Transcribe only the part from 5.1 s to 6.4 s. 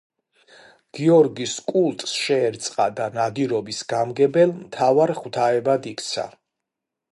ღვთაებად იქცა.